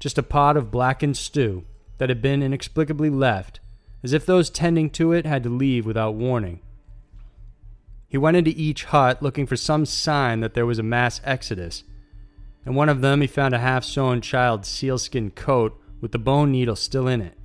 Just 0.00 0.18
a 0.18 0.22
pot 0.24 0.56
of 0.56 0.72
blackened 0.72 1.16
stew 1.16 1.62
that 1.98 2.08
had 2.08 2.20
been 2.20 2.42
inexplicably 2.42 3.08
left, 3.08 3.60
as 4.02 4.12
if 4.12 4.26
those 4.26 4.50
tending 4.50 4.90
to 4.90 5.12
it 5.12 5.24
had 5.24 5.44
to 5.44 5.48
leave 5.48 5.86
without 5.86 6.16
warning. 6.16 6.58
He 8.08 8.18
went 8.18 8.36
into 8.36 8.50
each 8.50 8.86
hut 8.86 9.22
looking 9.22 9.46
for 9.46 9.54
some 9.54 9.86
sign 9.86 10.40
that 10.40 10.54
there 10.54 10.66
was 10.66 10.80
a 10.80 10.82
mass 10.82 11.20
exodus. 11.22 11.84
In 12.66 12.74
one 12.74 12.88
of 12.88 13.00
them, 13.00 13.20
he 13.20 13.28
found 13.28 13.54
a 13.54 13.60
half 13.60 13.84
sewn 13.84 14.20
child's 14.20 14.66
sealskin 14.66 15.30
coat 15.30 15.80
with 16.00 16.10
the 16.10 16.18
bone 16.18 16.50
needle 16.50 16.74
still 16.74 17.06
in 17.06 17.20
it. 17.20 17.38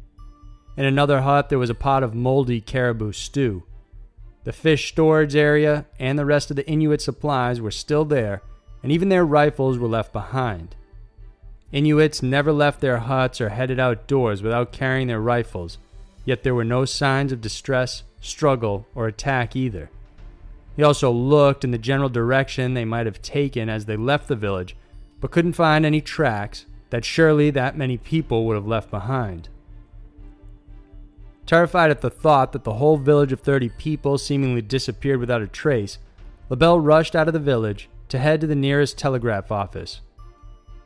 In 0.75 0.86
another 0.86 1.22
hut, 1.22 1.50
there 1.50 1.60
was 1.60 1.70
a 1.70 1.75
pot 1.75 2.01
of 2.01 2.15
moldy 2.15 2.60
caribou 2.60 3.12
stew. 3.12 3.65
The 4.46 4.51
fish 4.51 4.89
storage 4.89 5.36
area 5.36 5.86
and 6.00 6.18
the 6.18 6.25
rest 6.25 6.50
of 6.50 6.56
the 6.56 6.68
Inuit 6.68 7.03
supplies 7.03 7.62
were 7.62 7.70
still 7.70 8.03
there, 8.03 8.41
and 8.81 8.91
even 8.91 9.09
their 9.09 9.25
rifles 9.25 9.77
were 9.77 9.88
left 9.88 10.13
behind. 10.13 10.75
Inuits 11.71 12.24
never 12.24 12.51
left 12.51 12.81
their 12.81 12.98
huts 12.98 13.39
or 13.39 13.50
headed 13.50 13.79
outdoors 13.79 14.41
without 14.41 14.71
carrying 14.71 15.07
their 15.07 15.21
rifles, 15.21 15.77
yet 16.25 16.43
there 16.43 16.55
were 16.55 16.63
no 16.63 16.86
signs 16.86 17.31
of 17.31 17.41
distress, 17.41 18.03
struggle, 18.21 18.88
or 18.95 19.07
attack 19.07 19.55
either. 19.55 19.89
He 20.75 20.83
also 20.83 21.12
looked 21.12 21.63
in 21.63 21.71
the 21.71 21.77
general 21.77 22.09
direction 22.09 22.74
they 22.74 22.86
might 22.86 23.05
have 23.05 23.21
taken 23.21 23.69
as 23.69 23.86
they 23.86 23.98
left 23.98 24.27
the 24.27 24.36
village, 24.36 24.75
but 25.19 25.31
couldn't 25.31 25.53
find 25.53 25.86
any 25.86 26.01
tracks 26.01 26.65
that 26.89 27.05
surely 27.05 27.51
that 27.51 27.77
many 27.77 27.98
people 27.98 28.45
would 28.45 28.55
have 28.55 28.67
left 28.67 28.89
behind. 28.89 29.50
Terrified 31.45 31.91
at 31.91 32.01
the 32.01 32.09
thought 32.09 32.51
that 32.53 32.63
the 32.63 32.75
whole 32.75 32.98
village 32.98 33.31
of 33.31 33.41
30 33.41 33.69
people 33.69 34.17
seemingly 34.17 34.62
disappeared 34.62 35.19
without 35.19 35.41
a 35.41 35.48
trace, 35.48 35.98
LaBelle 36.50 36.79
rushed 36.79 37.15
out 37.15 37.27
of 37.27 37.33
the 37.33 37.39
village 37.39 37.89
to 38.10 38.20
head 38.20 38.42
to 38.42 38.48
the 38.48 38.56
nearest 38.56 38.98
telegraph 38.98 39.51
office. 39.51 40.01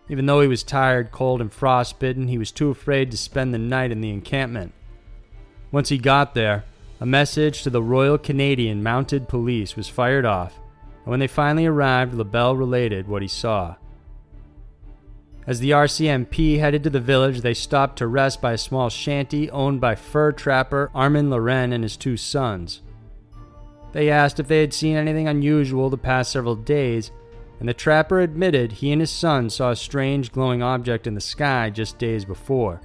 Even 0.09 0.25
though 0.25 0.41
he 0.41 0.47
was 0.47 0.63
tired, 0.63 1.11
cold, 1.11 1.41
and 1.41 1.51
frostbitten, 1.51 2.27
he 2.27 2.37
was 2.37 2.51
too 2.51 2.69
afraid 2.69 3.09
to 3.11 3.17
spend 3.17 3.53
the 3.53 3.57
night 3.57 3.91
in 3.91 4.01
the 4.01 4.09
encampment. 4.09 4.73
Once 5.71 5.89
he 5.89 5.97
got 5.97 6.33
there, 6.33 6.65
a 6.99 7.05
message 7.05 7.63
to 7.63 7.69
the 7.69 7.81
Royal 7.81 8.17
Canadian 8.17 8.83
Mounted 8.83 9.27
Police 9.27 9.75
was 9.75 9.89
fired 9.89 10.25
off, 10.25 10.57
and 11.03 11.11
when 11.11 11.19
they 11.19 11.27
finally 11.27 11.65
arrived, 11.65 12.13
LaBelle 12.13 12.55
related 12.55 13.07
what 13.07 13.21
he 13.21 13.27
saw. 13.27 13.75
As 15.45 15.59
the 15.59 15.71
RCMP 15.71 16.59
headed 16.59 16.83
to 16.83 16.89
the 16.89 17.01
village, 17.01 17.41
they 17.41 17.53
stopped 17.53 17.97
to 17.97 18.07
rest 18.07 18.41
by 18.41 18.53
a 18.53 18.57
small 18.57 18.89
shanty 18.89 19.49
owned 19.49 19.81
by 19.81 19.95
fur 19.95 20.31
trapper 20.31 20.91
Armand 20.93 21.31
Laurent 21.31 21.73
and 21.73 21.83
his 21.83 21.97
two 21.97 22.15
sons. 22.15 22.81
They 23.93 24.09
asked 24.09 24.39
if 24.39 24.47
they 24.47 24.59
had 24.59 24.73
seen 24.73 24.97
anything 24.97 25.27
unusual 25.27 25.89
the 25.89 25.97
past 25.97 26.31
several 26.31 26.55
days, 26.55 27.11
and 27.59 27.69
the 27.69 27.73
trapper 27.73 28.19
admitted 28.19 28.73
he 28.73 28.91
and 28.91 28.99
his 28.99 29.11
son 29.11 29.49
saw 29.49 29.71
a 29.71 29.75
strange 29.75 30.31
glowing 30.31 30.61
object 30.61 31.07
in 31.07 31.13
the 31.13 31.21
sky 31.21 31.69
just 31.69 31.97
days 31.97 32.25
before. 32.25 32.81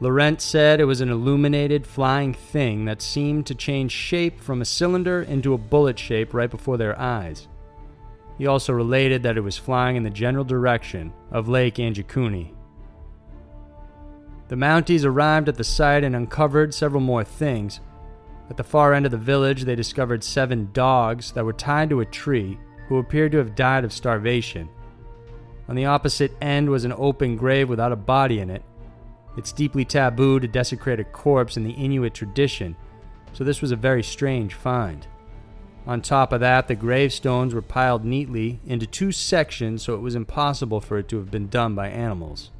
Laurent 0.00 0.40
said 0.40 0.78
it 0.78 0.84
was 0.84 1.00
an 1.00 1.08
illuminated 1.08 1.84
flying 1.84 2.32
thing 2.32 2.84
that 2.84 3.02
seemed 3.02 3.46
to 3.46 3.54
change 3.54 3.90
shape 3.90 4.40
from 4.40 4.62
a 4.62 4.64
cylinder 4.64 5.22
into 5.22 5.54
a 5.54 5.58
bullet 5.58 5.98
shape 5.98 6.32
right 6.32 6.50
before 6.50 6.76
their 6.76 6.96
eyes. 7.00 7.48
He 8.36 8.46
also 8.46 8.72
related 8.72 9.24
that 9.24 9.36
it 9.36 9.40
was 9.40 9.56
flying 9.56 9.96
in 9.96 10.04
the 10.04 10.10
general 10.10 10.44
direction 10.44 11.12
of 11.32 11.48
Lake 11.48 11.76
Anjikuni. 11.76 12.54
The 14.46 14.56
Mounties 14.56 15.04
arrived 15.04 15.48
at 15.48 15.56
the 15.56 15.64
site 15.64 16.04
and 16.04 16.14
uncovered 16.14 16.72
several 16.72 17.02
more 17.02 17.24
things. 17.24 17.80
At 18.50 18.56
the 18.56 18.64
far 18.64 18.94
end 18.94 19.04
of 19.04 19.12
the 19.12 19.18
village, 19.18 19.64
they 19.64 19.74
discovered 19.74 20.24
seven 20.24 20.70
dogs 20.72 21.32
that 21.32 21.44
were 21.44 21.52
tied 21.52 21.90
to 21.90 22.00
a 22.00 22.06
tree 22.06 22.58
who 22.88 22.98
appeared 22.98 23.32
to 23.32 23.38
have 23.38 23.54
died 23.54 23.84
of 23.84 23.92
starvation. 23.92 24.68
On 25.68 25.76
the 25.76 25.84
opposite 25.84 26.32
end 26.40 26.70
was 26.70 26.84
an 26.84 26.94
open 26.96 27.36
grave 27.36 27.68
without 27.68 27.92
a 27.92 27.96
body 27.96 28.40
in 28.40 28.48
it. 28.48 28.62
It's 29.36 29.52
deeply 29.52 29.84
taboo 29.84 30.40
to 30.40 30.48
desecrate 30.48 30.98
a 30.98 31.04
corpse 31.04 31.56
in 31.56 31.64
the 31.64 31.72
Inuit 31.72 32.14
tradition, 32.14 32.74
so 33.34 33.44
this 33.44 33.60
was 33.60 33.70
a 33.70 33.76
very 33.76 34.02
strange 34.02 34.54
find. 34.54 35.06
On 35.86 36.00
top 36.00 36.32
of 36.32 36.40
that, 36.40 36.68
the 36.68 36.74
gravestones 36.74 37.54
were 37.54 37.62
piled 37.62 38.04
neatly 38.04 38.60
into 38.66 38.86
two 38.86 39.12
sections 39.12 39.82
so 39.82 39.94
it 39.94 40.00
was 40.00 40.14
impossible 40.14 40.80
for 40.80 40.98
it 40.98 41.08
to 41.08 41.18
have 41.18 41.30
been 41.30 41.48
done 41.48 41.74
by 41.74 41.88
animals. 41.88 42.50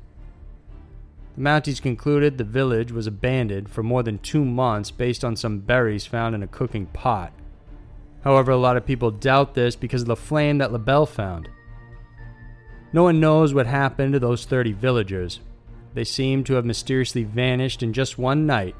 The 1.38 1.44
Mounties 1.44 1.80
concluded 1.80 2.36
the 2.36 2.42
village 2.42 2.90
was 2.90 3.06
abandoned 3.06 3.70
for 3.70 3.84
more 3.84 4.02
than 4.02 4.18
two 4.18 4.44
months 4.44 4.90
based 4.90 5.24
on 5.24 5.36
some 5.36 5.60
berries 5.60 6.04
found 6.04 6.34
in 6.34 6.42
a 6.42 6.48
cooking 6.48 6.86
pot. 6.86 7.32
However, 8.24 8.50
a 8.50 8.56
lot 8.56 8.76
of 8.76 8.84
people 8.84 9.12
doubt 9.12 9.54
this 9.54 9.76
because 9.76 10.02
of 10.02 10.08
the 10.08 10.16
flame 10.16 10.58
that 10.58 10.72
LaBelle 10.72 11.06
found. 11.06 11.48
No 12.92 13.04
one 13.04 13.20
knows 13.20 13.54
what 13.54 13.68
happened 13.68 14.14
to 14.14 14.18
those 14.18 14.46
30 14.46 14.72
villagers. 14.72 15.38
They 15.94 16.02
seem 16.02 16.42
to 16.42 16.54
have 16.54 16.64
mysteriously 16.64 17.22
vanished 17.22 17.84
in 17.84 17.92
just 17.92 18.18
one 18.18 18.44
night 18.44 18.74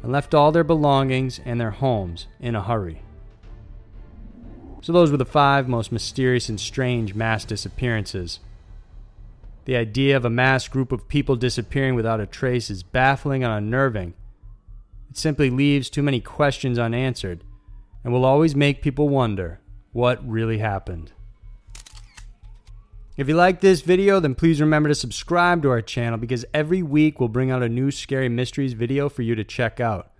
and 0.00 0.12
left 0.12 0.36
all 0.36 0.52
their 0.52 0.62
belongings 0.62 1.40
and 1.44 1.60
their 1.60 1.72
homes 1.72 2.28
in 2.38 2.54
a 2.54 2.62
hurry. 2.62 3.02
So, 4.82 4.92
those 4.92 5.10
were 5.10 5.16
the 5.16 5.24
five 5.24 5.66
most 5.66 5.90
mysterious 5.90 6.48
and 6.48 6.60
strange 6.60 7.16
mass 7.16 7.44
disappearances. 7.44 8.38
The 9.64 9.76
idea 9.76 10.16
of 10.16 10.24
a 10.24 10.30
mass 10.30 10.68
group 10.68 10.92
of 10.92 11.08
people 11.08 11.36
disappearing 11.36 11.94
without 11.94 12.20
a 12.20 12.26
trace 12.26 12.70
is 12.70 12.82
baffling 12.82 13.42
and 13.42 13.52
unnerving. 13.52 14.14
It 15.10 15.16
simply 15.16 15.48
leaves 15.50 15.88
too 15.88 16.02
many 16.02 16.20
questions 16.20 16.78
unanswered 16.78 17.44
and 18.02 18.12
will 18.12 18.24
always 18.24 18.54
make 18.54 18.82
people 18.82 19.08
wonder 19.08 19.60
what 19.92 20.26
really 20.28 20.58
happened. 20.58 21.12
If 23.16 23.28
you 23.28 23.36
like 23.36 23.60
this 23.60 23.80
video, 23.80 24.18
then 24.18 24.34
please 24.34 24.60
remember 24.60 24.88
to 24.88 24.94
subscribe 24.94 25.62
to 25.62 25.70
our 25.70 25.80
channel 25.80 26.18
because 26.18 26.44
every 26.52 26.82
week 26.82 27.20
we'll 27.20 27.28
bring 27.28 27.50
out 27.50 27.62
a 27.62 27.68
new 27.68 27.90
Scary 27.90 28.28
Mysteries 28.28 28.72
video 28.72 29.08
for 29.08 29.22
you 29.22 29.36
to 29.36 29.44
check 29.44 29.78
out. 29.78 30.10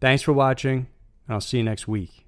Thanks 0.00 0.22
for 0.22 0.32
watching, 0.32 0.86
and 1.26 1.34
I'll 1.34 1.40
see 1.40 1.58
you 1.58 1.64
next 1.64 1.88
week. 1.88 2.25